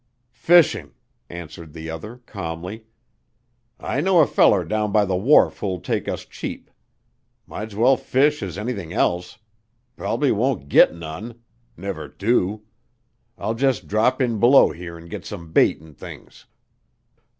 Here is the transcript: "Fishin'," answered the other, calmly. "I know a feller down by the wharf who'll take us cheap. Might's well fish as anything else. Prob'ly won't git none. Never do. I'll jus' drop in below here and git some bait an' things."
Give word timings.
"Fishin'," 0.33 0.95
answered 1.29 1.73
the 1.73 1.91
other, 1.91 2.17
calmly. 2.25 2.87
"I 3.79 4.01
know 4.01 4.19
a 4.19 4.25
feller 4.25 4.65
down 4.65 4.91
by 4.91 5.05
the 5.05 5.15
wharf 5.15 5.59
who'll 5.59 5.79
take 5.79 6.07
us 6.07 6.25
cheap. 6.25 6.71
Might's 7.45 7.75
well 7.75 7.97
fish 7.97 8.41
as 8.41 8.57
anything 8.57 8.91
else. 8.93 9.37
Prob'ly 9.95 10.31
won't 10.31 10.69
git 10.69 10.95
none. 10.95 11.41
Never 11.77 12.07
do. 12.07 12.63
I'll 13.37 13.53
jus' 13.53 13.79
drop 13.79 14.23
in 14.23 14.39
below 14.39 14.71
here 14.71 14.97
and 14.97 15.07
git 15.07 15.23
some 15.23 15.51
bait 15.51 15.79
an' 15.79 15.93
things." 15.93 16.45